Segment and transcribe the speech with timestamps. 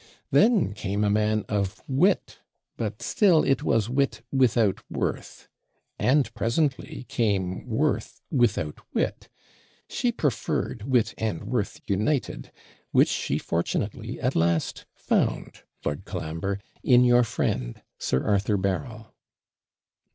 [0.31, 2.39] Then came a man of wit
[2.75, 5.47] but still it was wit without worth;
[5.99, 9.29] and presently came "worth without wit."
[9.87, 12.51] She preferred "wit and worth united,"
[12.89, 19.13] which she fortunately at last found, Lord Colambre, in your friend, Sir Arthur Berryl.'